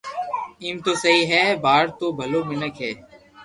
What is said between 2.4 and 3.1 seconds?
منيک ھي